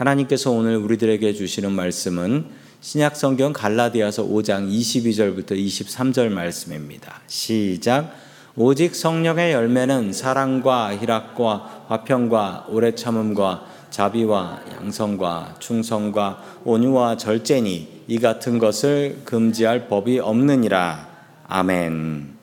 하나님께서 0.00 0.50
오늘 0.50 0.78
우리들에게 0.78 1.34
주시는 1.34 1.72
말씀은 1.72 2.46
신약 2.80 3.16
성경 3.16 3.52
갈라디아서 3.52 4.24
5장 4.24 4.66
22절부터 4.72 5.50
23절 5.52 6.30
말씀입니다. 6.30 7.20
시작. 7.26 8.10
오직 8.56 8.94
성령의 8.94 9.52
열매는 9.52 10.14
사랑과 10.14 10.96
희락과 10.96 11.84
화평과 11.88 12.68
오래 12.70 12.94
참음과 12.94 13.66
자비와 13.90 14.62
양성과 14.72 15.56
충성과 15.58 16.44
온유와 16.64 17.18
절제니 17.18 18.04
이 18.08 18.18
같은 18.18 18.58
것을 18.58 19.18
금지할 19.26 19.88
법이 19.88 20.18
없느니라. 20.18 21.08
아멘. 21.46 22.36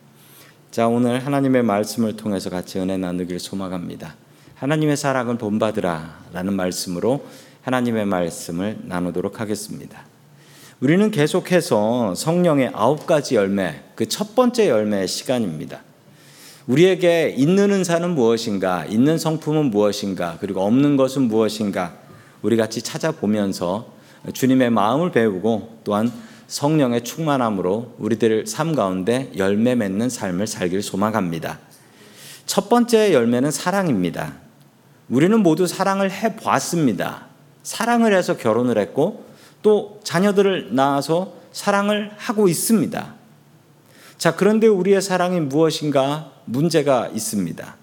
자, 0.70 0.88
오늘 0.88 1.26
하나님의 1.26 1.64
말씀을 1.64 2.18
통해서 2.18 2.52
같이 2.52 2.78
은혜 2.78 2.98
나누길 2.98 3.40
소망합니다. 3.40 4.16
하나님의 4.60 4.98
사랑을 4.98 5.38
본받으라 5.38 6.18
라는 6.34 6.54
말씀으로 6.54 7.24
하나님의 7.68 8.06
말씀을 8.06 8.78
나누도록 8.84 9.42
하겠습니다. 9.42 10.06
우리는 10.80 11.12
계속해서 11.12 12.16
성령의 12.16 12.72
아홉 12.74 13.06
가지 13.06 13.36
열매, 13.36 13.84
그 13.94 14.08
첫 14.08 14.36
번째 14.36 14.70
열매의 14.70 15.10
시간입니다. 15.10 15.82
우리에게 16.68 17.36
있는 17.38 17.74
은사는 17.74 18.10
무엇인가, 18.12 18.86
있는 18.86 19.18
성품은 19.18 19.66
무엇인가, 19.66 20.38
그리고 20.40 20.62
없는 20.62 20.96
것은 20.96 21.24
무엇인가, 21.24 21.94
우리 22.42 22.56
같이 22.56 22.82
찾아보면서 22.82 23.92
주님의 24.32 24.70
마음을 24.70 25.12
배우고 25.12 25.82
또한 25.84 26.10
성령의 26.48 27.04
충만함으로 27.04 27.96
우리들 27.98 28.48
삶 28.48 28.76
가운데 28.76 29.30
열매 29.36 29.76
맺는 29.76 30.08
삶을 30.08 30.48
살길 30.48 30.82
소망합니다. 30.82 31.60
첫 32.46 32.70
번째 32.70 33.14
열매는 33.14 33.52
사랑입니다. 33.52 34.36
우리는 35.10 35.38
모두 35.44 35.68
사랑을 35.68 36.10
해 36.10 36.38
보았습니다. 36.38 37.27
사랑을 37.68 38.14
해서 38.14 38.38
결혼을 38.38 38.78
했고 38.78 39.26
또 39.62 40.00
자녀들을 40.06 40.74
낳아서 40.74 41.34
사랑을 41.52 42.14
하고 42.16 42.48
있습니다. 42.48 43.14
자, 44.18 44.36
그런데 44.38 44.68
우리의 44.68 45.02
사랑이 45.02 45.42
무엇인가 45.42 46.32
문제가 46.46 47.10
있습니다. 47.10 47.76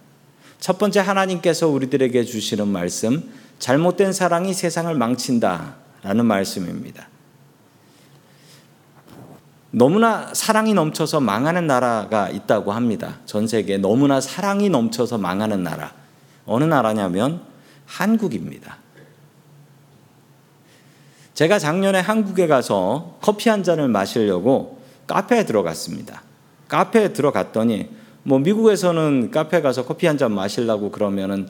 첫 0.58 0.78
번째 0.78 1.00
하나님께서 1.00 1.68
우리들에게 1.68 2.24
주시는 2.24 2.66
말씀, 2.66 3.30
잘못된 3.58 4.14
사랑이 4.14 4.54
세상을 4.54 4.94
망친다 4.94 5.74
라는 6.02 6.24
말씀입니다. 6.24 7.06
너무나 9.70 10.32
사랑이 10.32 10.72
넘쳐서 10.72 11.20
망하는 11.20 11.66
나라가 11.66 12.30
있다고 12.30 12.72
합니다. 12.72 13.18
전 13.26 13.46
세계에 13.46 13.76
너무나 13.76 14.22
사랑이 14.22 14.70
넘쳐서 14.70 15.18
망하는 15.18 15.62
나라. 15.62 15.92
어느 16.46 16.64
나라냐면 16.64 17.42
한국입니다. 17.84 18.83
제가 21.34 21.58
작년에 21.58 21.98
한국에 21.98 22.46
가서 22.46 23.18
커피 23.20 23.48
한 23.48 23.62
잔을 23.62 23.88
마시려고 23.88 24.78
카페에 25.06 25.44
들어갔습니다. 25.44 26.22
카페에 26.68 27.12
들어갔더니 27.12 27.88
뭐 28.22 28.38
미국에서는 28.38 29.30
카페 29.30 29.60
가서 29.60 29.84
커피 29.84 30.06
한 30.06 30.16
잔 30.16 30.32
마시려고 30.32 30.90
그러면은 30.90 31.48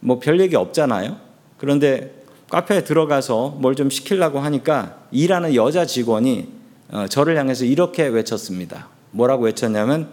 뭐 0.00 0.18
별 0.18 0.40
얘기 0.40 0.56
없잖아요. 0.56 1.16
그런데 1.56 2.22
카페에 2.50 2.84
들어가서 2.84 3.56
뭘 3.60 3.74
좀 3.76 3.88
시키려고 3.88 4.40
하니까 4.40 4.98
일하는 5.12 5.54
여자 5.54 5.86
직원이 5.86 6.48
어, 6.90 7.06
저를 7.08 7.38
향해서 7.38 7.64
이렇게 7.64 8.06
외쳤습니다. 8.06 8.88
뭐라고 9.12 9.44
외쳤냐면 9.44 10.08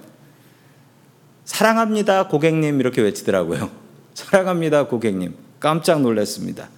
사랑합니다 1.46 2.28
고객님 2.28 2.80
이렇게 2.80 3.02
외치더라고요. 3.02 3.70
사랑합니다 4.14 4.86
고객님. 4.88 5.34
깜짝 5.60 6.02
놀랐습니다. 6.02 6.70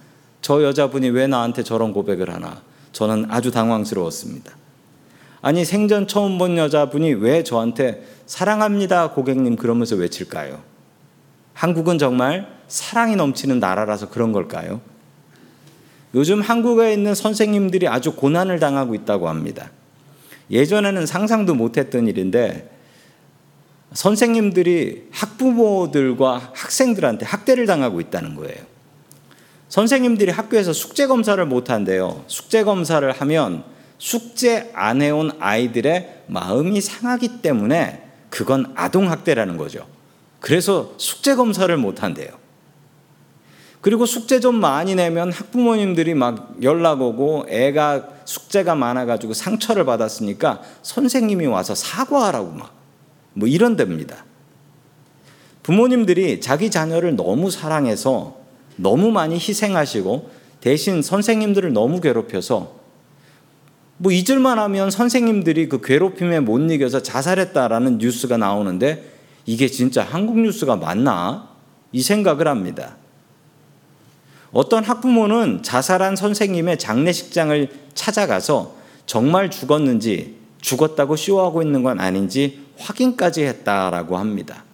저 0.42 0.62
여자분이 0.64 1.08
왜 1.10 1.28
나한테 1.28 1.62
저런 1.62 1.92
고백을 1.92 2.28
하나? 2.28 2.60
저는 2.92 3.26
아주 3.30 3.50
당황스러웠습니다. 3.50 4.52
아니, 5.40 5.64
생전 5.64 6.08
처음 6.08 6.36
본 6.36 6.58
여자분이 6.58 7.14
왜 7.14 7.42
저한테 7.42 8.04
사랑합니다, 8.26 9.12
고객님 9.12 9.56
그러면서 9.56 9.96
외칠까요? 9.96 10.60
한국은 11.54 11.98
정말 11.98 12.48
사랑이 12.68 13.16
넘치는 13.16 13.60
나라라서 13.60 14.08
그런 14.10 14.32
걸까요? 14.32 14.80
요즘 16.14 16.40
한국에 16.40 16.92
있는 16.92 17.14
선생님들이 17.14 17.88
아주 17.88 18.14
고난을 18.14 18.58
당하고 18.58 18.94
있다고 18.94 19.28
합니다. 19.28 19.70
예전에는 20.50 21.06
상상도 21.06 21.54
못했던 21.54 22.06
일인데 22.06 22.70
선생님들이 23.92 25.08
학부모들과 25.10 26.52
학생들한테 26.54 27.26
학대를 27.26 27.66
당하고 27.66 28.00
있다는 28.00 28.34
거예요. 28.34 28.71
선생님들이 29.72 30.30
학교에서 30.30 30.74
숙제 30.74 31.06
검사를 31.06 31.42
못 31.46 31.70
한대요. 31.70 32.24
숙제 32.26 32.62
검사를 32.62 33.10
하면 33.10 33.64
숙제 33.96 34.70
안 34.74 35.00
해온 35.00 35.32
아이들의 35.40 36.24
마음이 36.26 36.82
상하기 36.82 37.40
때문에 37.40 38.02
그건 38.28 38.72
아동학대라는 38.76 39.56
거죠. 39.56 39.86
그래서 40.40 40.92
숙제 40.98 41.34
검사를 41.36 41.74
못 41.78 42.02
한대요. 42.02 42.28
그리고 43.80 44.04
숙제 44.04 44.40
좀 44.40 44.56
많이 44.56 44.94
내면 44.94 45.32
학부모님들이 45.32 46.12
막 46.12 46.54
연락 46.62 47.00
오고 47.00 47.46
애가 47.48 48.08
숙제가 48.26 48.74
많아가지고 48.74 49.32
상처를 49.32 49.86
받았으니까 49.86 50.60
선생님이 50.82 51.46
와서 51.46 51.74
사과하라고 51.74 52.50
막 52.50 52.82
뭐 53.34 53.48
이런 53.48 53.76
데입니다. 53.76 54.24
부모님들이 55.62 56.40
자기 56.40 56.70
자녀를 56.70 57.16
너무 57.16 57.50
사랑해서 57.50 58.36
너무 58.82 59.12
많이 59.12 59.36
희생하시고 59.36 60.30
대신 60.60 61.02
선생님들을 61.02 61.72
너무 61.72 62.00
괴롭혀서 62.00 62.82
뭐 63.98 64.10
잊을만 64.10 64.58
하면 64.58 64.90
선생님들이 64.90 65.68
그 65.68 65.80
괴롭힘에 65.80 66.40
못 66.40 66.58
이겨서 66.58 67.00
자살했다라는 67.02 67.98
뉴스가 67.98 68.36
나오는데 68.36 69.10
이게 69.46 69.68
진짜 69.68 70.02
한국 70.02 70.40
뉴스가 70.40 70.76
맞나? 70.76 71.48
이 71.92 72.02
생각을 72.02 72.48
합니다. 72.48 72.96
어떤 74.52 74.84
학부모는 74.84 75.62
자살한 75.62 76.16
선생님의 76.16 76.78
장례식장을 76.78 77.68
찾아가서 77.94 78.74
정말 79.06 79.50
죽었는지 79.50 80.36
죽었다고 80.60 81.16
쇼하고 81.16 81.62
있는 81.62 81.82
건 81.82 82.00
아닌지 82.00 82.60
확인까지 82.78 83.44
했다라고 83.44 84.16
합니다. 84.16 84.64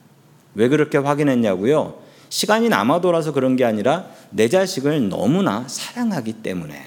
왜 0.54 0.68
그렇게 0.68 0.98
확인했냐고요? 0.98 2.07
시간이 2.28 2.68
남아 2.68 3.00
돌아서 3.00 3.32
그런 3.32 3.56
게 3.56 3.64
아니라 3.64 4.06
내 4.30 4.48
자식을 4.48 5.08
너무나 5.08 5.64
사랑하기 5.66 6.34
때문에 6.34 6.82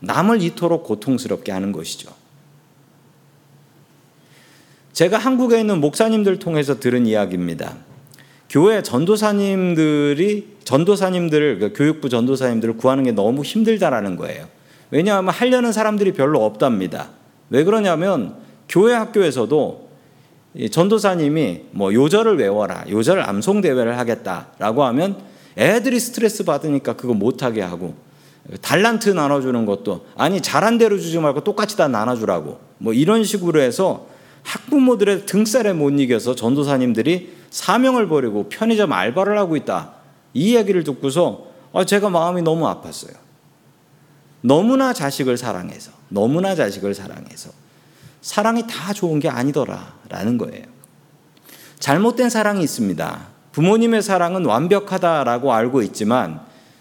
남을 0.00 0.42
이토록 0.42 0.84
고통스럽게 0.84 1.52
하는 1.52 1.72
것이죠. 1.72 2.12
제가 4.92 5.18
한국에 5.18 5.60
있는 5.60 5.80
목사님들 5.80 6.38
통해서 6.38 6.78
들은 6.78 7.06
이야기입니다. 7.06 7.76
교회 8.48 8.82
전도사님들이 8.82 10.56
전도사님들을 10.64 11.58
그 11.58 11.72
교육부 11.74 12.08
전도사님들을 12.08 12.76
구하는 12.76 13.04
게 13.04 13.12
너무 13.12 13.42
힘들다라는 13.42 14.16
거예요. 14.16 14.48
왜냐하면 14.90 15.32
하려는 15.32 15.72
사람들이 15.72 16.12
별로 16.12 16.44
없답니다. 16.44 17.10
왜 17.48 17.64
그러냐면 17.64 18.34
교회 18.68 18.94
학교에서도 18.94 19.89
전도사님이 20.70 21.62
뭐 21.70 21.94
요절을 21.94 22.38
외워라, 22.38 22.84
요절 22.88 23.20
암송 23.20 23.60
대회를 23.60 23.98
하겠다라고 23.98 24.84
하면 24.84 25.16
애들이 25.56 26.00
스트레스 26.00 26.44
받으니까 26.44 26.94
그거 26.94 27.14
못하게 27.14 27.62
하고 27.62 27.94
달란트 28.62 29.10
나눠주는 29.10 29.64
것도 29.66 30.06
아니 30.16 30.40
잘한 30.40 30.78
대로 30.78 30.98
주지 30.98 31.18
말고 31.18 31.44
똑같이 31.44 31.76
다 31.76 31.88
나눠주라고 31.88 32.58
뭐 32.78 32.92
이런 32.92 33.22
식으로 33.22 33.60
해서 33.60 34.06
학부모들의 34.42 35.26
등살에 35.26 35.72
못 35.72 35.90
이겨서 35.90 36.34
전도사님들이 36.34 37.32
사명을 37.50 38.08
버리고 38.08 38.48
편의점 38.48 38.92
알바를 38.92 39.38
하고 39.38 39.56
있다 39.56 39.92
이 40.34 40.56
얘기를 40.56 40.82
듣고서 40.84 41.50
아, 41.72 41.84
제가 41.84 42.10
마음이 42.10 42.42
너무 42.42 42.64
아팠어요. 42.66 43.14
너무나 44.40 44.92
자식을 44.92 45.36
사랑해서 45.36 45.92
너무나 46.08 46.54
자식을 46.54 46.94
사랑해서 46.94 47.50
사랑이 48.22 48.66
다 48.66 48.92
좋은 48.92 49.18
게 49.20 49.28
아니더라라는 49.28 50.38
거예요. 50.38 50.64
잘못된 51.78 52.30
사랑이 52.30 52.62
있습니다. 52.62 53.28
부모님의 53.52 54.02
사랑은 54.02 54.44
완벽하다라고 54.44 55.52
알고 55.52 55.82
있지만 55.82 56.40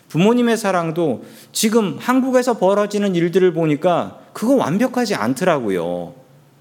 부모님의 0.09 0.57
사랑도 0.57 1.23
지금 1.51 1.97
한국에서 1.99 2.57
벌어지는 2.57 3.15
일들을 3.15 3.53
보니까 3.53 4.19
그거 4.33 4.55
완벽하지 4.55 5.15
않더라고요. 5.15 6.13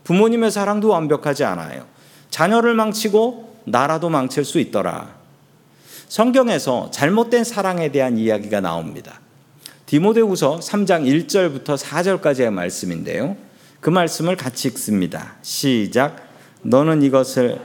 부모님의 0.04 0.50
사랑도 0.50 0.88
완벽하지 0.88 1.44
않아요. 1.44 1.86
자녀를 2.30 2.74
망치고 2.74 3.62
나라도 3.64 4.08
망칠 4.08 4.44
수 4.44 4.58
있더라. 4.58 5.16
성경에서 6.08 6.90
잘못된 6.90 7.44
사랑에 7.44 7.90
대한 7.90 8.16
이야기가 8.16 8.60
나옵니다. 8.60 9.20
디모데후서 9.86 10.58
3장 10.60 11.04
1절부터 11.04 11.76
4절까지의 11.76 12.50
말씀인데요. 12.50 13.36
그 13.80 13.90
말씀을 13.90 14.36
같이 14.36 14.68
읽습니다. 14.68 15.34
시작. 15.42 16.16
너는 16.62 17.02
이것을 17.02 17.60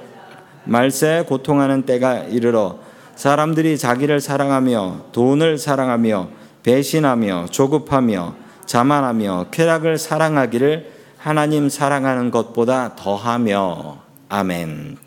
말세에 0.65 1.23
고통하는 1.23 1.83
때가 1.83 2.19
이르러 2.19 2.79
사람들이 3.15 3.77
자기를 3.77 4.21
사랑하며 4.21 5.07
돈을 5.11 5.57
사랑하며 5.57 6.29
배신하며 6.63 7.47
조급하며 7.51 8.35
자만하며 8.65 9.47
쾌락을 9.51 9.97
사랑하기를 9.97 10.91
하나님 11.17 11.69
사랑하는 11.69 12.31
것보다 12.31 12.95
더하며 12.95 14.01
아멘. 14.29 14.97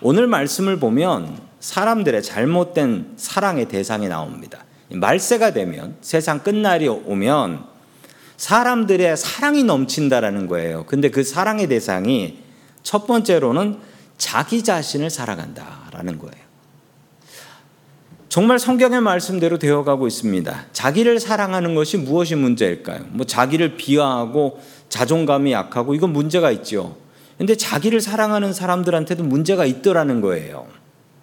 오늘 0.00 0.26
말씀을 0.26 0.78
보면 0.78 1.38
사람들의 1.60 2.22
잘못된 2.22 3.14
사랑의 3.16 3.66
대상이 3.68 4.08
나옵니다. 4.08 4.64
말세가 4.90 5.52
되면 5.52 5.96
세상 6.00 6.40
끝날이 6.40 6.88
오면 6.88 7.69
사람들의 8.40 9.18
사랑이 9.18 9.64
넘친다라는 9.64 10.46
거예요. 10.46 10.86
근데 10.86 11.10
그 11.10 11.22
사랑의 11.22 11.68
대상이 11.68 12.38
첫 12.82 13.06
번째로는 13.06 13.76
자기 14.16 14.64
자신을 14.64 15.10
사랑한다라는 15.10 16.18
거예요. 16.18 16.40
정말 18.30 18.58
성경의 18.58 19.02
말씀대로 19.02 19.58
되어가고 19.58 20.06
있습니다. 20.06 20.66
자기를 20.72 21.20
사랑하는 21.20 21.74
것이 21.74 21.98
무엇이 21.98 22.34
문제일까요? 22.34 23.04
뭐 23.10 23.26
자기를 23.26 23.76
비하하고 23.76 24.58
자존감이 24.88 25.52
약하고 25.52 25.94
이건 25.94 26.14
문제가 26.14 26.50
있죠. 26.50 26.96
근데 27.36 27.54
자기를 27.54 28.00
사랑하는 28.00 28.54
사람들한테도 28.54 29.22
문제가 29.22 29.66
있더라는 29.66 30.22
거예요. 30.22 30.66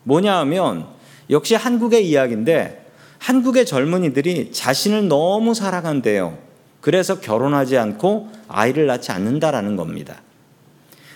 뭐냐 0.04 0.38
하면 0.42 0.86
역시 1.32 1.56
한국의 1.56 2.08
이야기인데 2.08 2.86
한국의 3.18 3.66
젊은이들이 3.66 4.52
자신을 4.52 5.08
너무 5.08 5.56
사랑한대요. 5.56 6.46
그래서 6.88 7.20
결혼하지 7.20 7.78
않고 7.78 8.30
아이를 8.48 8.86
낳지 8.86 9.12
않는다라는 9.12 9.76
겁니다. 9.76 10.22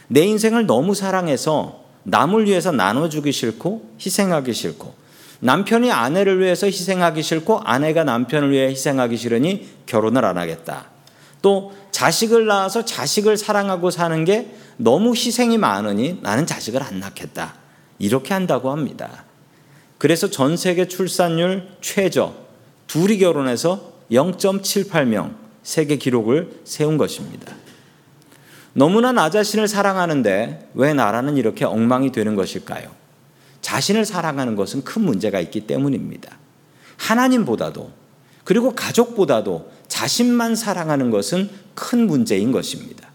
내 0.10 0.20
인생을 0.26 0.66
너무 0.66 0.94
사랑해서 0.94 1.86
남을 2.04 2.46
위해서 2.46 2.74
나눠주기 2.74 3.32
싫고 3.32 3.92
희생하기 3.98 4.52
싫고 4.52 4.94
남편이 5.40 5.90
아내를 5.90 6.42
위해서 6.42 6.68
희생하기 6.68 7.24
싫고 7.24 7.62
아내가 7.64 8.04
남편을 8.04 8.52
위해 8.52 8.68
희생하기 8.68 9.16
싫으니 9.16 9.70
결혼을 9.86 10.26
안 10.26 10.38
하겠다. 10.38 10.88
또 11.42 11.72
자식을 11.92 12.48
낳아서 12.48 12.84
자식을 12.84 13.38
사랑하고 13.38 13.92
사는 13.92 14.26
게 14.26 14.54
너무 14.76 15.12
희생이 15.12 15.58
많으니 15.58 16.20
나는 16.22 16.46
자식을 16.46 16.84
안 16.84 17.00
낳겠다. 17.00 17.54
이렇게 17.98 18.34
한다고 18.34 18.72
합니다. 18.72 19.24
그래서 19.98 20.30
전 20.30 20.58
세계 20.58 20.90
출산율 20.90 21.70
최저 21.80 22.34
둘이 22.88 23.20
결혼해서 23.20 23.94
0.78명 24.12 25.40
세계 25.64 25.98
기록을 25.98 26.62
세운 26.64 26.98
것입니다. 26.98 27.54
너무나 28.74 29.12
나 29.12 29.30
자신을 29.30 29.68
사랑하는데 29.68 30.70
왜 30.74 30.94
나라는 30.94 31.38
이렇게 31.38 31.66
엉망이 31.66 32.12
되는 32.12 32.36
것일까요? 32.36 32.90
자신을 33.62 34.06
사랑하는 34.06 34.56
것은 34.56 34.84
큰 34.84 35.04
문제가 35.04 35.40
있기 35.40 35.62
때문입니다. 35.68 36.38
하나님보다도 36.98 37.92
그리고 38.44 38.74
가족보다도 38.74 39.72
자신만 39.88 40.56
사랑하는 40.56 41.12
것은 41.12 41.50
큰 41.76 42.08
문제인 42.08 42.52
것입니다. 42.52 43.10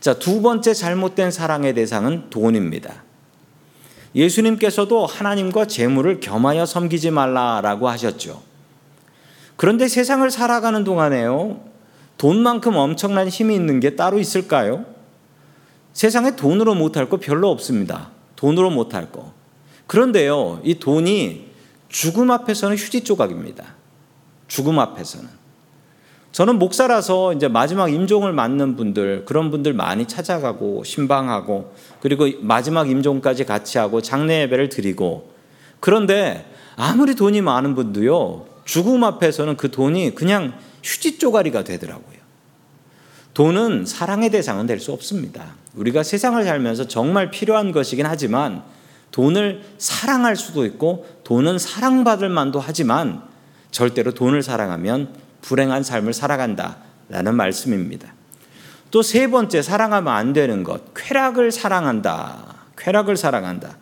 자, 0.00 0.14
두 0.14 0.42
번째 0.42 0.74
잘못된 0.74 1.30
사랑의 1.30 1.74
대상은 1.74 2.30
돈입니다. 2.30 3.04
예수님께서도 4.14 5.06
하나님과 5.06 5.66
재물을 5.66 6.20
겸하여 6.20 6.66
섬기지 6.66 7.10
말라라고 7.10 7.88
하셨죠. 7.88 8.42
그런데 9.60 9.88
세상을 9.88 10.30
살아가는 10.30 10.84
동안에요. 10.84 11.60
돈만큼 12.16 12.76
엄청난 12.76 13.28
힘이 13.28 13.56
있는 13.56 13.78
게 13.78 13.94
따로 13.94 14.18
있을까요? 14.18 14.86
세상에 15.92 16.34
돈으로 16.34 16.74
못할 16.74 17.10
거 17.10 17.18
별로 17.18 17.50
없습니다. 17.50 18.08
돈으로 18.36 18.70
못할 18.70 19.12
거. 19.12 19.34
그런데요, 19.86 20.62
이 20.64 20.78
돈이 20.78 21.50
죽음 21.90 22.30
앞에서는 22.30 22.74
휴지 22.74 23.04
조각입니다. 23.04 23.74
죽음 24.48 24.78
앞에서는. 24.78 25.28
저는 26.32 26.58
목사라서 26.58 27.34
이제 27.34 27.46
마지막 27.46 27.92
임종을 27.92 28.32
맞는 28.32 28.76
분들, 28.76 29.26
그런 29.26 29.50
분들 29.50 29.74
많이 29.74 30.08
찾아가고, 30.08 30.84
신방하고, 30.84 31.74
그리고 32.00 32.26
마지막 32.40 32.88
임종까지 32.88 33.44
같이 33.44 33.76
하고, 33.76 34.00
장례 34.00 34.40
예배를 34.40 34.70
드리고, 34.70 35.30
그런데 35.80 36.50
아무리 36.76 37.14
돈이 37.14 37.42
많은 37.42 37.74
분도요, 37.74 38.49
죽음 38.70 39.02
앞에서는 39.02 39.56
그 39.56 39.72
돈이 39.72 40.14
그냥 40.14 40.54
휴지 40.84 41.18
쪼가리가 41.18 41.64
되더라고요. 41.64 42.20
돈은 43.34 43.84
사랑의 43.84 44.30
대상은 44.30 44.66
될 44.66 44.78
수 44.78 44.92
없습니다. 44.92 45.54
우리가 45.74 46.04
세상을 46.04 46.40
살면서 46.44 46.86
정말 46.86 47.32
필요한 47.32 47.72
것이긴 47.72 48.06
하지만 48.06 48.62
돈을 49.10 49.62
사랑할 49.78 50.36
수도 50.36 50.64
있고 50.66 51.04
돈은 51.24 51.58
사랑받을 51.58 52.28
만도 52.28 52.60
하지만 52.60 53.22
절대로 53.72 54.12
돈을 54.14 54.44
사랑하면 54.44 55.16
불행한 55.42 55.82
삶을 55.82 56.12
살아간다라는 56.12 57.34
말씀입니다. 57.34 58.14
또 58.92 59.02
세 59.02 59.26
번째 59.26 59.62
사랑하면 59.62 60.14
안 60.14 60.32
되는 60.32 60.62
것 60.62 60.94
쾌락을 60.94 61.50
사랑한다. 61.50 62.54
쾌락을 62.78 63.16
사랑한다. 63.16 63.78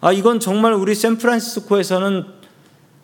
아 0.00 0.10
이건 0.10 0.40
정말 0.40 0.72
우리 0.72 0.96
샌프란시스코에서는 0.96 2.35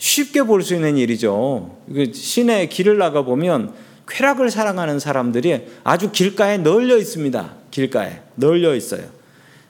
쉽게 0.03 0.43
볼 0.43 0.63
수 0.63 0.75
있는 0.75 0.97
일이죠. 0.97 1.77
시내 2.13 2.67
길을 2.67 2.99
나가 2.99 3.23
보면 3.23 3.73
쾌락을 4.09 4.51
사랑하는 4.51 4.99
사람들이 4.99 5.69
아주 5.85 6.11
길가에 6.11 6.59
널려 6.59 6.99
있습니다. 6.99 7.55
길가에 7.71 8.21
널려 8.35 8.75
있어요. 8.75 9.05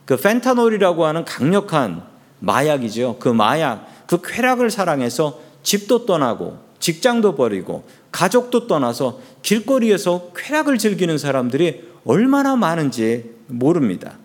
그 0.07 0.17
펜타놀이라고 0.17 1.05
하는 1.05 1.27
강력한 1.27 2.03
마약이죠. 2.39 3.17
그 3.21 3.29
마약, 3.29 3.87
그 4.07 4.23
쾌락을 4.23 4.71
사랑해서 4.71 5.39
집도 5.63 6.07
떠나고 6.07 6.57
직장도 6.79 7.37
버리고 7.37 7.85
가족도 8.11 8.67
떠나서 8.67 9.21
길거리에서 9.43 10.31
쾌락을 10.35 10.79
즐기는 10.79 11.19
사람들이 11.19 11.89
얼마나 12.07 12.57
많은지 12.57 13.33
모릅니다. 13.49 14.17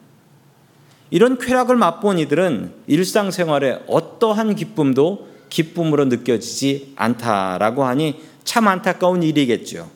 이런 1.10 1.38
쾌락을 1.38 1.76
맛본 1.76 2.18
이들은 2.18 2.72
일상생활에 2.88 3.84
어떠한 3.88 4.56
기쁨도 4.56 5.36
기쁨으로 5.50 6.06
느껴지지 6.06 6.94
않다라고 6.96 7.84
하니 7.86 8.22
참 8.44 8.68
안타까운 8.68 9.24
일이겠죠. 9.24 9.90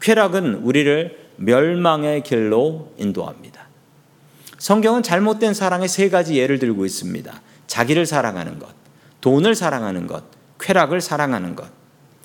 쾌락은 0.00 0.56
우리를 0.56 1.18
멸망의 1.36 2.22
길로 2.22 2.92
인도합니다. 2.98 3.66
성경은 4.58 5.02
잘못된 5.02 5.54
사랑의 5.54 5.88
세 5.88 6.08
가지 6.08 6.36
예를 6.36 6.58
들고 6.58 6.86
있습니다. 6.86 7.40
자기를 7.66 8.06
사랑하는 8.06 8.58
것, 8.58 8.68
돈을 9.20 9.54
사랑하는 9.54 10.06
것, 10.06 10.24
쾌락을 10.60 11.00
사랑하는 11.00 11.56
것. 11.56 11.66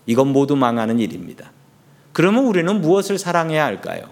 이건 0.06 0.28
모두 0.28 0.56
망하는 0.56 1.00
일입니다. 1.00 1.52
그러면 2.14 2.46
우리는 2.46 2.82
무엇을 2.82 3.18
사랑해야 3.18 3.66
할까요? 3.66 4.04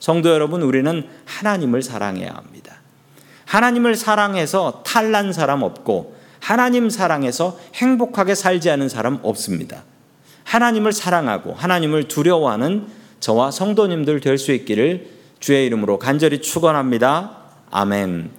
성도 0.00 0.30
여러분, 0.30 0.62
우리는 0.62 1.08
하나님을 1.24 1.82
사랑해야 1.82 2.32
합니다. 2.32 2.76
하나님을 3.46 3.94
사랑해서 3.96 4.82
탈난 4.84 5.32
사람 5.32 5.62
없고 5.62 6.17
하나님 6.40 6.90
사랑해서 6.90 7.58
행복하게 7.74 8.34
살지 8.34 8.70
않은 8.70 8.88
사람 8.88 9.18
없습니다. 9.22 9.84
하나님을 10.44 10.92
사랑하고 10.92 11.54
하나님을 11.54 12.08
두려워하는 12.08 12.86
저와 13.20 13.50
성도님들 13.50 14.20
될 14.20 14.38
수 14.38 14.52
있기를 14.52 15.10
주의 15.40 15.66
이름으로 15.66 15.98
간절히 15.98 16.40
축원합니다. 16.40 17.36
아멘. 17.70 18.30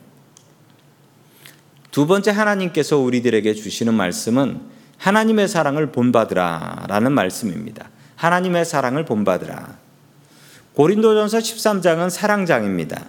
두 1.92 2.08
번째 2.08 2.32
하나님께서 2.32 2.98
우리들에게 2.98 3.54
주시는 3.54 3.94
말씀은 3.94 4.62
하나님의 4.98 5.48
사랑을 5.48 5.92
본받으라라는 5.92 7.12
말씀입니다. 7.12 7.90
하나님의 8.16 8.66
사랑을 8.66 9.06
본받으라. 9.06 9.78
고린도전서 10.74 11.40
13장은 11.40 12.10
사랑장입니다. 12.10 13.06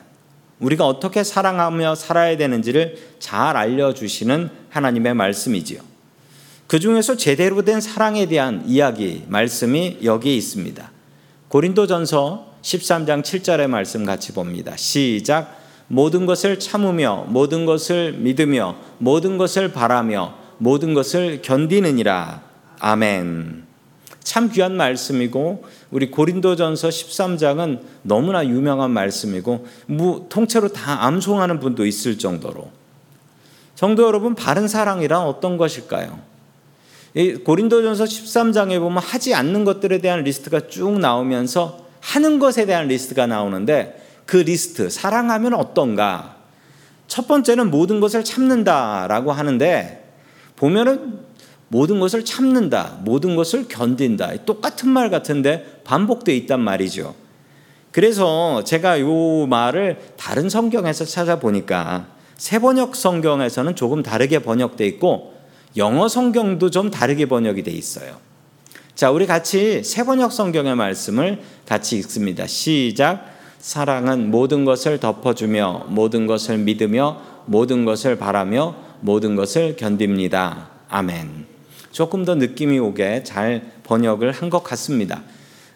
우리가 0.61 0.87
어떻게 0.87 1.25
사랑하며 1.25 1.95
살아야 1.95 2.37
되는지를 2.37 2.97
잘 3.19 3.57
알려주시는 3.57 4.51
하나님의 4.69 5.15
말씀이지요. 5.15 5.81
그 6.67 6.79
중에서 6.79 7.17
제대로 7.17 7.63
된 7.65 7.81
사랑에 7.81 8.27
대한 8.27 8.63
이야기, 8.67 9.25
말씀이 9.27 9.99
여기에 10.05 10.35
있습니다. 10.37 10.93
고린도전서 11.49 12.55
13장 12.63 13.23
7절의 13.23 13.67
말씀 13.67 14.05
같이 14.05 14.33
봅니다. 14.33 14.77
시작. 14.77 15.59
모든 15.89 16.27
것을 16.27 16.61
참으며, 16.61 17.27
모든 17.29 17.67
것을 17.67 18.13
믿으며, 18.13 18.77
모든 18.99 19.39
것을 19.39 19.73
바라며, 19.73 20.35
모든 20.59 20.95
것을 20.95 21.43
견디느니라. 21.43 22.43
아멘. 22.79 23.65
참 24.23 24.51
귀한 24.51 24.77
말씀이고 24.77 25.65
우리 25.91 26.11
고린도전서 26.11 26.89
13장은 26.89 27.81
너무나 28.03 28.47
유명한 28.47 28.91
말씀이고 28.93 29.67
통째로 30.29 30.69
다 30.69 31.05
암송하는 31.05 31.59
분도 31.61 31.85
있을 31.85 32.19
정도로 32.19 32.71
성도 33.75 34.05
여러분 34.05 34.35
바른 34.35 34.69
사랑이란 34.69 35.23
어떤 35.23 35.57
것일까요? 35.57 36.21
고린도전서 37.45 38.05
13장에 38.05 38.79
보면 38.79 39.03
하지 39.03 39.35
않는 39.35 39.65
것들에 39.65 39.99
대한 39.99 40.23
리스트가 40.23 40.69
쭉 40.69 40.99
나오면서 40.99 41.87
하는 42.01 42.39
것에 42.39 42.67
대한 42.67 42.87
리스트가 42.87 43.27
나오는데 43.27 44.01
그 44.27 44.37
리스트 44.37 44.91
사랑하면 44.91 45.55
어떤가? 45.55 46.37
첫 47.09 47.27
번째는 47.27 47.71
모든 47.71 47.99
것을 47.99 48.23
참는다라고 48.23 49.33
하는데 49.33 50.09
보면은 50.55 51.19
모든 51.73 52.01
것을 52.01 52.25
참는다, 52.25 52.99
모든 53.05 53.37
것을 53.37 53.69
견딘다. 53.69 54.33
똑같은 54.45 54.89
말 54.89 55.09
같은데 55.09 55.81
반복되어 55.85 56.35
있단 56.35 56.61
말이죠. 56.61 57.15
그래서 57.93 58.65
제가 58.65 58.97
이 58.97 59.47
말을 59.49 60.01
다른 60.17 60.49
성경에서 60.49 61.05
찾아보니까 61.05 62.09
세번역 62.37 62.97
성경에서는 62.97 63.77
조금 63.77 64.03
다르게 64.03 64.41
번역돼 64.41 64.85
있고 64.87 65.35
영어 65.77 66.09
성경도 66.09 66.71
좀 66.71 66.91
다르게 66.91 67.27
번역이 67.27 67.63
돼 67.63 67.71
있어요. 67.71 68.17
자, 68.97 69.13
우리 69.13 69.27
같이 69.27 69.85
세번역 69.85 70.33
성경의 70.33 70.75
말씀을 70.75 71.41
같이 71.67 71.97
읽습니다. 71.99 72.49
시작. 72.49 73.25
사랑은 73.61 74.33
모든 74.33 74.65
것을 74.65 74.99
덮어주며 74.99 75.87
모든 75.89 76.27
것을 76.27 76.59
믿으며 76.59 77.21
모든 77.47 77.85
것을 77.85 78.19
바라며 78.19 78.75
모든 79.01 79.37
것을 79.37 79.77
견딥니다. 79.77 80.71
아멘. 80.89 81.60
조금 81.93 82.25
더 82.25 82.35
느낌이 82.35 82.79
오게 82.79 83.23
잘 83.25 83.73
번역을 83.85 84.33
한 84.33 84.51
것 84.51 84.63
같습니다. 84.63 85.23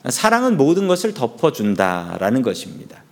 사랑은 0.09 0.56
모든 0.56 0.87
것을 0.87 1.14
덮어준다라는 1.14 2.42
것입니다. 2.42 3.02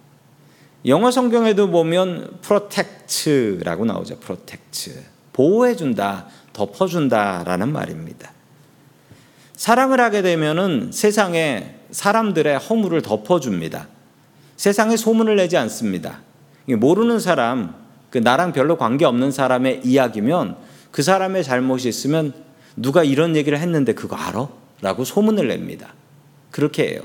영어 0.86 1.10
성경에도 1.10 1.70
보면 1.70 2.38
protect라고 2.42 3.84
나오죠. 3.84 4.18
protect. 4.18 4.92
보호해준다, 5.32 6.26
덮어준다라는 6.52 7.72
말입니다. 7.72 8.32
사랑을 9.54 10.00
하게 10.00 10.22
되면은 10.22 10.90
세상에 10.92 11.76
사람들의 11.92 12.58
허물을 12.58 13.00
덮어줍니다. 13.02 13.86
세상에 14.56 14.96
소문을 14.96 15.36
내지 15.36 15.56
않습니다. 15.56 16.20
모르는 16.66 17.20
사람, 17.20 17.74
그 18.10 18.18
나랑 18.18 18.52
별로 18.52 18.76
관계 18.76 19.04
없는 19.04 19.30
사람의 19.30 19.82
이야기면 19.84 20.56
그 20.90 21.02
사람의 21.02 21.44
잘못이 21.44 21.88
있으면 21.88 22.34
누가 22.76 23.04
이런 23.04 23.36
얘기를 23.36 23.58
했는데 23.58 23.92
그거 23.92 24.16
알아? 24.16 24.48
라고 24.80 25.04
소문을 25.04 25.48
냅니다. 25.48 25.94
그렇게 26.50 26.88
해요. 26.88 27.02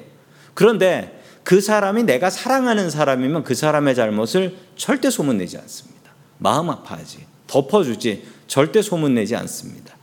그런데 0.54 1.22
그 1.44 1.62
사람이 1.62 2.04
내가 2.04 2.30
사랑하는 2.30 2.90
사람이면 2.90 3.44
그 3.44 3.56
사람의 3.56 3.96
잘못을 3.96 4.56
절대 4.76 5.10
소문내지 5.10 5.58
않습니다. 5.58 6.12
마음 6.40 6.70
아파하지. 6.70 7.26
덮어주지. 7.48 8.26
절대 8.48 8.82
소문내지 8.82 9.36
않습니다. 9.36 9.96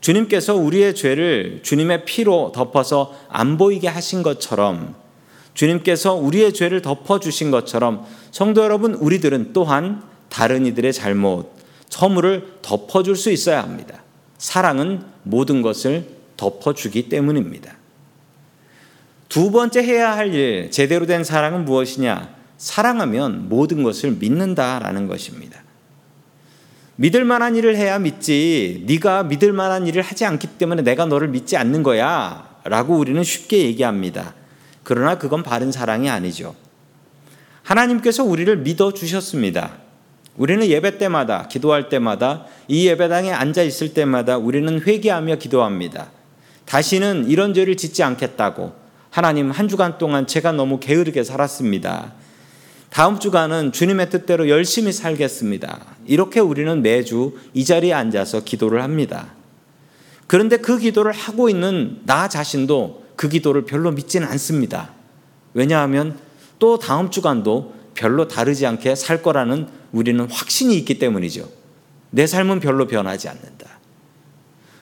주님께서 0.00 0.54
우리의 0.54 0.94
죄를 0.94 1.60
주님의 1.62 2.04
피로 2.04 2.52
덮어서 2.54 3.14
안 3.28 3.58
보이게 3.58 3.88
하신 3.88 4.22
것처럼 4.22 4.94
주님께서 5.54 6.14
우리의 6.14 6.52
죄를 6.52 6.82
덮어주신 6.82 7.50
것처럼 7.50 8.04
성도 8.30 8.62
여러분, 8.62 8.94
우리들은 8.94 9.52
또한 9.52 10.02
다른 10.28 10.66
이들의 10.66 10.92
잘못, 10.92 11.50
허물을 12.00 12.58
덮어줄 12.62 13.16
수 13.16 13.30
있어야 13.30 13.62
합니다. 13.62 14.02
사랑은 14.38 15.02
모든 15.22 15.62
것을 15.62 16.06
덮어주기 16.36 17.08
때문입니다. 17.08 17.74
두 19.28 19.50
번째 19.50 19.82
해야 19.82 20.16
할 20.16 20.34
일, 20.34 20.70
제대로 20.70 21.06
된 21.06 21.24
사랑은 21.24 21.64
무엇이냐? 21.64 22.34
사랑하면 22.58 23.48
모든 23.48 23.82
것을 23.82 24.12
믿는다라는 24.12 25.08
것입니다. 25.08 25.60
믿을 26.96 27.24
만한 27.24 27.56
일을 27.56 27.76
해야 27.76 27.98
믿지. 27.98 28.84
네가 28.86 29.24
믿을 29.24 29.52
만한 29.52 29.86
일을 29.86 30.02
하지 30.02 30.24
않기 30.24 30.46
때문에 30.58 30.82
내가 30.82 31.04
너를 31.04 31.28
믿지 31.28 31.56
않는 31.56 31.82
거야라고 31.82 32.96
우리는 32.96 33.22
쉽게 33.22 33.58
얘기합니다. 33.64 34.34
그러나 34.82 35.18
그건 35.18 35.42
바른 35.42 35.70
사랑이 35.72 36.08
아니죠. 36.08 36.54
하나님께서 37.62 38.24
우리를 38.24 38.56
믿어 38.58 38.94
주셨습니다. 38.94 39.85
우리는 40.36 40.66
예배 40.66 40.98
때마다 40.98 41.48
기도할 41.48 41.88
때마다 41.88 42.44
이 42.68 42.86
예배당에 42.86 43.32
앉아 43.32 43.62
있을 43.62 43.94
때마다 43.94 44.36
우리는 44.36 44.80
회개하며 44.80 45.36
기도합니다. 45.36 46.10
다시는 46.66 47.28
이런 47.28 47.54
죄를 47.54 47.76
짓지 47.76 48.02
않겠다고 48.02 48.74
하나님 49.10 49.50
한 49.50 49.68
주간 49.68 49.98
동안 49.98 50.26
제가 50.26 50.52
너무 50.52 50.78
게으르게 50.78 51.24
살았습니다. 51.24 52.12
다음 52.90 53.18
주간은 53.18 53.72
주님의 53.72 54.10
뜻대로 54.10 54.48
열심히 54.48 54.92
살겠습니다. 54.92 55.80
이렇게 56.06 56.40
우리는 56.40 56.82
매주 56.82 57.34
이 57.54 57.64
자리에 57.64 57.92
앉아서 57.92 58.40
기도를 58.44 58.82
합니다. 58.82 59.28
그런데 60.26 60.56
그 60.56 60.78
기도를 60.78 61.12
하고 61.12 61.48
있는 61.48 62.00
나 62.04 62.28
자신도 62.28 63.04
그 63.16 63.28
기도를 63.28 63.64
별로 63.64 63.90
믿지는 63.92 64.26
않습니다. 64.28 64.90
왜냐하면 65.54 66.18
또 66.58 66.78
다음 66.78 67.10
주간도 67.10 67.74
별로 67.94 68.28
다르지 68.28 68.66
않게 68.66 68.94
살 68.94 69.22
거라는 69.22 69.68
우리는 69.96 70.28
확신이 70.30 70.76
있기 70.76 70.98
때문이죠. 70.98 71.48
내 72.10 72.26
삶은 72.26 72.60
별로 72.60 72.86
변하지 72.86 73.28
않는다. 73.28 73.78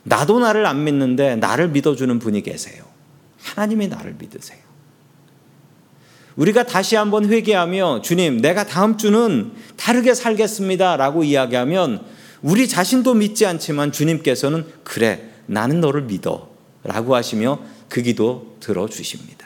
나도 0.03 0.41
나를 0.41 0.67
안 0.67 0.85
믿는데 0.85 1.37
나를 1.37 1.69
믿어주는 1.69 2.19
분이 2.19 2.43
계세요. 2.43 2.85
하나님이 3.41 3.89
나를 3.89 4.17
믿으세요. 4.19 4.59
우리가 6.37 6.67
다시 6.67 6.97
한번 6.97 7.27
회개하며 7.27 8.03
주님, 8.03 8.41
내가 8.41 8.67
다음 8.67 8.99
주는 8.99 9.53
다르게 9.77 10.15
살겠습니다. 10.15 10.97
라고 10.97 11.23
이야기하면 11.23 12.05
우리 12.43 12.67
자신도 12.67 13.15
믿지 13.15 13.47
않지만 13.47 13.93
주님께서는 13.93 14.67
그래, 14.83 15.31
나는 15.47 15.81
너를 15.81 16.03
믿어. 16.03 16.49
라고 16.83 17.15
하시며 17.15 17.61
그 17.89 18.03
기도 18.03 18.57
들어주십니다. 18.59 19.44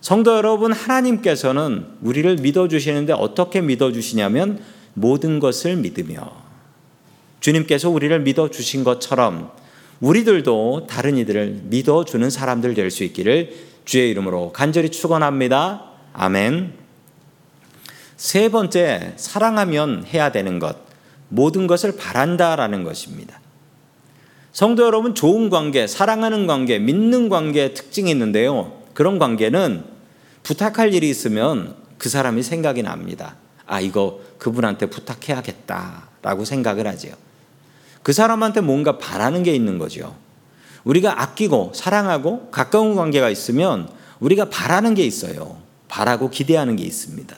성도 0.00 0.36
여러분, 0.36 0.72
하나님께서는 0.72 1.86
우리를 2.02 2.36
믿어주시는데 2.36 3.12
어떻게 3.14 3.60
믿어주시냐면 3.60 4.60
모든 4.94 5.40
것을 5.40 5.76
믿으며 5.76 6.32
주님께서 7.40 7.90
우리를 7.90 8.18
믿어주신 8.20 8.84
것처럼 8.84 9.50
우리들도 10.00 10.86
다른 10.88 11.16
이들을 11.16 11.62
믿어주는 11.64 12.30
사람들 12.30 12.74
될 12.74 12.90
수 12.90 13.04
있기를 13.04 13.54
주의 13.84 14.10
이름으로 14.10 14.52
간절히 14.52 14.90
축원합니다. 14.90 15.84
아멘. 16.12 16.74
세 18.16 18.48
번째, 18.48 19.14
사랑하면 19.16 20.04
해야 20.12 20.30
되는 20.30 20.58
것, 20.58 20.76
모든 21.28 21.66
것을 21.66 21.96
바란다라는 21.96 22.84
것입니다. 22.84 23.40
성도 24.52 24.84
여러분, 24.84 25.14
좋은 25.14 25.50
관계, 25.50 25.86
사랑하는 25.86 26.46
관계, 26.46 26.78
믿는 26.78 27.28
관계의 27.28 27.74
특징이 27.74 28.10
있는데요. 28.10 28.77
그런 28.98 29.20
관계는 29.20 29.84
부탁할 30.42 30.92
일이 30.92 31.08
있으면 31.08 31.76
그 31.98 32.08
사람이 32.08 32.42
생각이 32.42 32.82
납니다. 32.82 33.36
아, 33.64 33.78
이거 33.78 34.18
그분한테 34.38 34.86
부탁해야겠다라고 34.86 36.44
생각을 36.44 36.88
하죠. 36.88 37.10
그 38.02 38.12
사람한테 38.12 38.60
뭔가 38.60 38.98
바라는 38.98 39.44
게 39.44 39.54
있는 39.54 39.78
거죠. 39.78 40.16
우리가 40.82 41.22
아끼고 41.22 41.70
사랑하고 41.76 42.50
가까운 42.50 42.96
관계가 42.96 43.30
있으면 43.30 43.88
우리가 44.18 44.46
바라는 44.50 44.94
게 44.94 45.04
있어요. 45.04 45.58
바라고 45.86 46.28
기대하는 46.28 46.74
게 46.74 46.82
있습니다. 46.82 47.36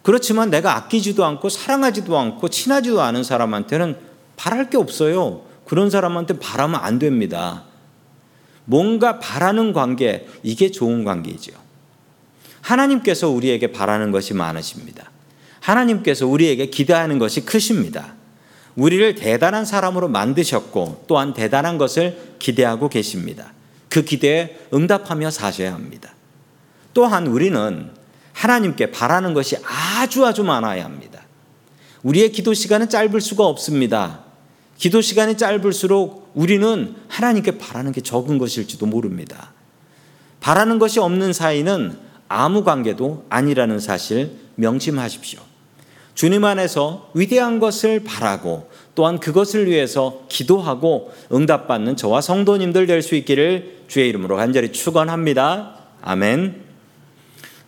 그렇지만 0.00 0.48
내가 0.48 0.76
아끼지도 0.76 1.26
않고 1.26 1.50
사랑하지도 1.50 2.18
않고 2.18 2.48
친하지도 2.48 3.02
않은 3.02 3.22
사람한테는 3.22 3.98
바랄 4.38 4.70
게 4.70 4.78
없어요. 4.78 5.42
그런 5.66 5.90
사람한테 5.90 6.38
바라면 6.38 6.80
안 6.82 6.98
됩니다. 6.98 7.64
뭔가 8.64 9.18
바라는 9.18 9.72
관계, 9.72 10.26
이게 10.42 10.70
좋은 10.70 11.04
관계이죠. 11.04 11.52
하나님께서 12.60 13.28
우리에게 13.28 13.72
바라는 13.72 14.10
것이 14.10 14.34
많으십니다. 14.34 15.10
하나님께서 15.60 16.26
우리에게 16.26 16.66
기대하는 16.66 17.18
것이 17.18 17.44
크십니다. 17.44 18.14
우리를 18.76 19.14
대단한 19.14 19.64
사람으로 19.64 20.08
만드셨고 20.08 21.04
또한 21.06 21.34
대단한 21.34 21.78
것을 21.78 22.36
기대하고 22.38 22.88
계십니다. 22.88 23.52
그 23.88 24.02
기대에 24.04 24.58
응답하며 24.72 25.30
사셔야 25.30 25.74
합니다. 25.74 26.14
또한 26.94 27.26
우리는 27.26 27.90
하나님께 28.32 28.90
바라는 28.90 29.34
것이 29.34 29.56
아주 29.64 30.24
아주 30.24 30.44
많아야 30.44 30.84
합니다. 30.84 31.20
우리의 32.02 32.32
기도 32.32 32.54
시간은 32.54 32.88
짧을 32.88 33.20
수가 33.20 33.44
없습니다. 33.46 34.20
기도 34.78 35.02
시간이 35.02 35.36
짧을수록 35.36 36.19
우리는 36.34 36.94
하나님께 37.08 37.58
바라는 37.58 37.92
게 37.92 38.00
적은 38.00 38.38
것일지도 38.38 38.86
모릅니다. 38.86 39.52
바라는 40.40 40.78
것이 40.78 41.00
없는 41.00 41.32
사이는 41.32 41.98
아무 42.28 42.64
관계도 42.64 43.26
아니라는 43.28 43.80
사실 43.80 44.32
명심하십시오. 44.54 45.40
주님 46.14 46.44
안에서 46.44 47.10
위대한 47.14 47.60
것을 47.60 48.04
바라고 48.04 48.68
또한 48.94 49.18
그것을 49.18 49.68
위해서 49.68 50.22
기도하고 50.28 51.12
응답받는 51.32 51.96
저와 51.96 52.20
성도님들 52.20 52.86
될 52.86 53.02
수 53.02 53.14
있기를 53.14 53.84
주의 53.88 54.08
이름으로 54.08 54.36
간절히 54.36 54.72
축원합니다. 54.72 55.76
아멘. 56.02 56.62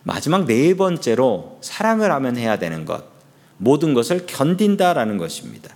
마지막 0.03 0.45
네 0.45 0.75
번째로 0.75 1.57
사랑을 1.61 2.11
하면 2.11 2.37
해야 2.37 2.57
되는 2.57 2.85
것. 2.85 3.05
모든 3.57 3.93
것을 3.93 4.25
견딘다라는 4.25 5.17
것입니다. 5.17 5.75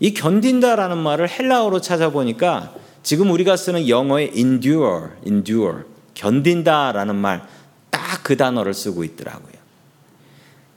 이 0.00 0.14
견딘다라는 0.14 0.98
말을 0.98 1.28
헬라어로 1.28 1.80
찾아보니까 1.80 2.74
지금 3.02 3.30
우리가 3.30 3.56
쓰는 3.56 3.88
영어의 3.88 4.32
endure, 4.34 5.10
endure, 5.26 5.78
견딘다라는 6.14 7.14
말 7.14 7.46
딱 7.96 8.22
그 8.26 8.36
단어를 8.36 8.74
쓰고 8.74 9.04
있더라고요. 9.04 9.54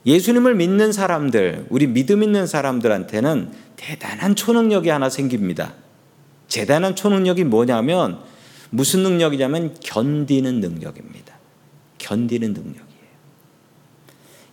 예수님을 0.06 0.54
믿는 0.54 0.92
사람들, 0.92 1.66
우리 1.68 1.88
믿음 1.88 2.22
있는 2.22 2.46
사람들한테는 2.46 3.50
대단한 3.76 4.36
초능력이 4.36 4.88
하나 4.88 5.10
생깁니다. 5.10 5.74
대단한 6.48 6.94
초능력이 6.94 7.44
뭐냐면 7.44 8.20
무슨 8.70 9.02
능력이냐면 9.02 9.74
견디는 9.80 10.60
능력입니다. 10.60 11.38
견디는 11.98 12.52
능력이에요. 12.52 12.84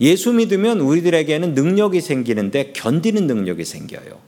예수 0.02 0.34
믿으면 0.34 0.80
우리들에게는 0.80 1.54
능력이 1.54 2.02
생기는데 2.02 2.74
견디는 2.74 3.28
능력이 3.28 3.64
생겨요. 3.64 4.20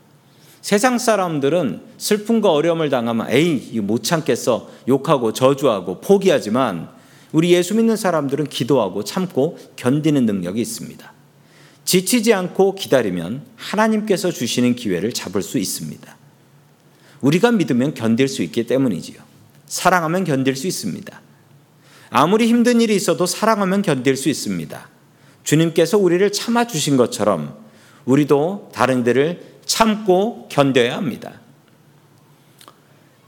세상 0.62 0.98
사람들은 0.98 1.82
슬픔과 1.98 2.52
어려움을 2.52 2.90
당하면 2.90 3.28
에이 3.30 3.70
이거 3.72 3.82
못 3.82 4.04
참겠어 4.04 4.70
욕하고 4.88 5.34
저주하고 5.34 6.02
포기하지만 6.02 6.90
우리 7.32 7.54
예수 7.54 7.76
믿는 7.76 7.96
사람들은 7.96 8.48
기도하고 8.48 9.04
참고 9.04 9.58
견디는 9.76 10.26
능력이 10.26 10.60
있습니다. 10.62 11.14
지치지 11.86 12.34
않고 12.34 12.76
기다리면 12.76 13.44
하나님께서 13.56 14.32
주시는 14.32 14.76
기회를 14.76 15.14
잡을 15.14 15.42
수 15.42 15.58
있습니다. 15.58 16.18
우리가 17.22 17.52
믿으면 17.52 17.94
견딜 17.94 18.28
수 18.28 18.44
있기 18.44 18.68
때문이지요. 18.68 19.18
사랑하면 19.66 20.24
견딜 20.24 20.56
수 20.56 20.68
있습니다. 20.68 21.22
아무리 22.10 22.48
힘든 22.48 22.82
일이 22.82 22.96
있어도 22.96 23.26
사랑하면 23.26 23.82
견딜 23.82 24.18
수 24.18 24.30
있습니다. 24.30 24.90
주님께서 25.44 25.98
우리를 25.98 26.32
참아 26.32 26.68
주신 26.68 26.98
것처럼 26.98 27.56
우리도 28.06 28.70
다른 28.74 29.04
데를 29.04 29.59
참고 29.70 30.48
견뎌야 30.50 30.98
합니다. 30.98 31.34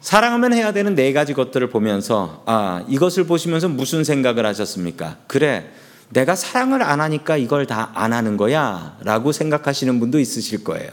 사랑하면 0.02 0.54
해야 0.54 0.74
되는 0.74 0.96
네 0.96 1.14
가지 1.14 1.36
것들을 1.36 1.70
보면서 1.70 2.42
아, 2.48 2.84
이것을 2.90 3.26
보시면서 3.26 3.70
무슨 3.70 4.04
생각을 4.04 4.44
하셨습니까? 4.48 5.18
그래. 5.28 5.70
내가 6.10 6.36
사랑을 6.36 6.82
안 6.82 7.00
하니까 7.00 7.38
이걸 7.38 7.68
다 7.68 7.92
안 7.94 8.12
하는 8.12 8.38
거야. 8.38 8.98
라고 9.04 9.32
생각하시는 9.32 10.00
분도 10.00 10.20
있으실 10.20 10.64
거예요. 10.64 10.90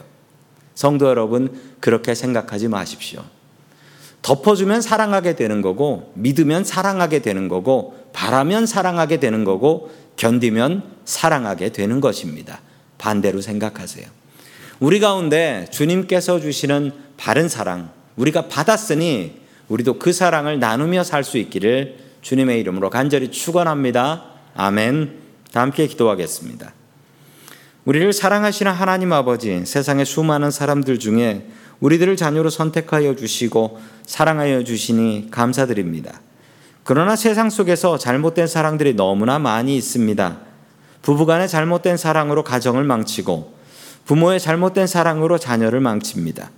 성도 0.75 1.07
여러분, 1.07 1.59
그렇게 1.79 2.13
생각하지 2.13 2.67
마십시오. 2.67 3.23
덮어주면 4.21 4.81
사랑하게 4.81 5.35
되는 5.35 5.63
거고, 5.63 6.13
믿으면 6.15 6.63
사랑하게 6.63 7.19
되는 7.19 7.47
거고, 7.47 7.97
바라면 8.13 8.67
사랑하게 8.67 9.19
되는 9.19 9.43
거고, 9.43 9.91
견디면 10.15 10.83
사랑하게 11.05 11.71
되는 11.71 11.99
것입니다. 11.99 12.61
반대로 12.99 13.41
생각하세요. 13.41 14.18
우리 14.79 15.01
가운데 15.01 15.67
주님께서 15.71 16.39
주시는 16.39 16.93
바른 17.17 17.49
사랑, 17.49 17.89
우리가 18.15 18.47
받았으니 18.47 19.41
우리도 19.67 19.99
그 19.99 20.13
사랑을 20.13 20.59
나누며 20.59 21.03
살 21.03 21.23
수 21.25 21.37
있기를 21.37 21.97
주님의 22.21 22.59
이름으로 22.61 22.89
간절히 22.89 23.29
축원합니다. 23.29 24.23
아멘. 24.55 25.19
다 25.51 25.61
함께 25.61 25.85
기도하겠습니다. 25.85 26.73
우리를 27.85 28.13
사랑하시는 28.13 28.71
하나님 28.71 29.11
아버지, 29.11 29.65
세상의 29.65 30.05
수많은 30.05 30.49
사람들 30.51 30.99
중에 30.99 31.47
우리들을 31.81 32.15
자녀로 32.15 32.49
선택하여 32.49 33.15
주시고 33.15 33.79
사랑하여 34.05 34.63
주시니 34.63 35.27
감사드립니다. 35.31 36.21
그러나 36.83 37.15
세상 37.15 37.49
속에서 37.49 37.97
잘못된 37.97 38.47
사랑들이 38.47 38.93
너무나 38.93 39.39
많이 39.39 39.75
있습니다. 39.77 40.37
부부간의 41.01 41.47
잘못된 41.49 41.97
사랑으로 41.97 42.43
가정을 42.43 42.83
망치고 42.83 43.58
부모의 44.09 44.39
잘못된 44.39 44.87
사랑으로 44.87 45.37
자녀를 45.37 45.81
망칩니다. 45.81 46.49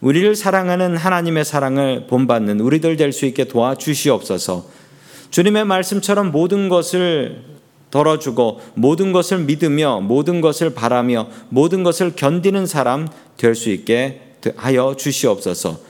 우리를 0.00 0.36
사랑하는 0.36 0.96
하나님의 0.96 1.44
사랑을 1.44 2.06
본받는 2.06 2.60
우리들 2.60 2.96
될 2.96 3.12
수 3.12 3.26
있게 3.26 3.46
도와주시옵소서. 3.46 4.64
주님의 5.30 5.64
말씀처럼 5.64 6.30
모든 6.30 6.68
것을 6.68 7.42
덜어주고 7.90 8.60
모든 8.74 9.10
것을 9.10 9.40
믿으며 9.40 10.02
모든 10.02 10.40
것을 10.40 10.72
바라며 10.72 11.26
모든 11.48 11.82
것을 11.82 12.12
견디는 12.14 12.66
사람 12.66 13.08
될 13.38 13.56
수 13.56 13.70
있게 13.70 14.36
하여 14.54 14.94
주시옵소서. 14.96 15.80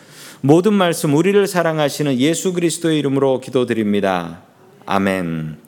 모든 0.41 0.73
말씀 0.73 1.15
우리를 1.15 1.47
사랑하시는 1.47 2.19
예수 2.19 2.55
그리스도의 2.55 2.99
이름으로 3.01 3.43
기도드립니다. 3.43 4.41
아멘. 4.87 5.64